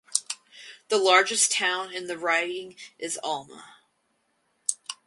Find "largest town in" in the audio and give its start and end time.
0.97-2.07